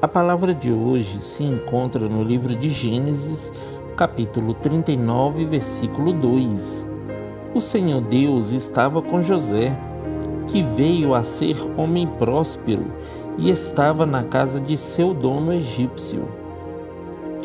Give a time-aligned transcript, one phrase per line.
[0.00, 3.50] A palavra de hoje se encontra no livro de Gênesis,
[3.96, 6.86] capítulo 39, versículo 2.
[7.54, 9.74] O Senhor Deus estava com José,
[10.48, 12.84] que veio a ser homem próspero
[13.38, 16.28] e estava na casa de seu dono egípcio.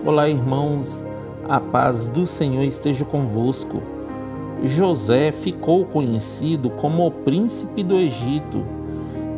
[0.06, 1.06] Olá, irmãos,
[1.48, 3.82] a paz do Senhor esteja convosco.
[4.66, 8.66] José ficou conhecido como o príncipe do Egito,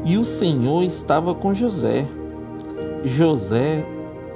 [0.03, 2.07] e o Senhor estava com José.
[3.05, 3.85] José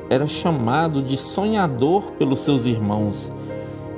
[0.10, 3.32] era chamado de sonhador pelos seus irmãos,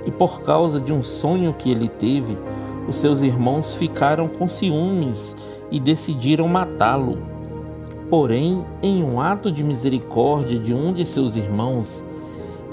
[0.06, 2.38] e por causa de um sonho que ele teve,
[2.88, 5.36] os seus irmãos ficaram com ciúmes
[5.72, 7.18] e decidiram matá-lo.
[8.10, 12.04] Porém, em um ato de misericórdia de um de seus irmãos,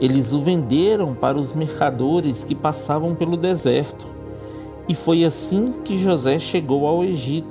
[0.01, 4.07] eles o venderam para os mercadores que passavam pelo deserto.
[4.89, 7.49] E foi assim que José chegou ao Egito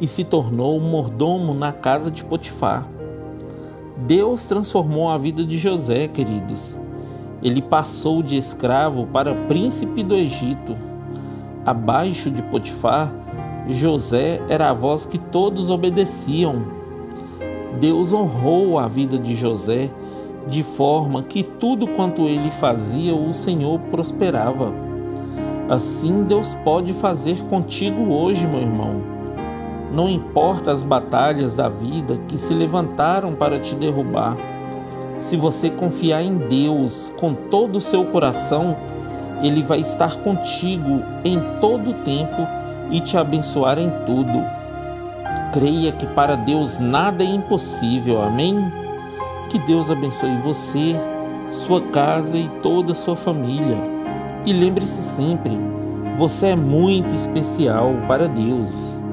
[0.00, 2.95] e se tornou mordomo na casa de Potifar.
[3.96, 6.76] Deus transformou a vida de José, queridos.
[7.42, 10.76] Ele passou de escravo para príncipe do Egito.
[11.64, 13.12] Abaixo de Potifar,
[13.68, 16.66] José era a voz que todos obedeciam.
[17.80, 19.90] Deus honrou a vida de José
[20.46, 24.72] de forma que tudo quanto ele fazia, o Senhor prosperava.
[25.68, 29.15] Assim Deus pode fazer contigo hoje, meu irmão.
[29.96, 34.36] Não importa as batalhas da vida que se levantaram para te derrubar.
[35.18, 38.76] Se você confiar em Deus com todo o seu coração,
[39.42, 42.46] Ele vai estar contigo em todo o tempo
[42.90, 44.44] e te abençoar em tudo.
[45.54, 48.70] Creia que para Deus nada é impossível, amém?
[49.48, 50.94] Que Deus abençoe você,
[51.50, 53.78] sua casa e toda a sua família.
[54.44, 55.58] E lembre-se sempre,
[56.18, 59.05] você é muito especial para Deus.